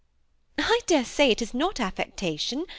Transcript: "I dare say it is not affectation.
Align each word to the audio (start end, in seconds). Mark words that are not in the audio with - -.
"I 0.57 0.79
dare 0.87 1.05
say 1.05 1.29
it 1.29 1.43
is 1.43 1.53
not 1.53 1.79
affectation. 1.79 2.65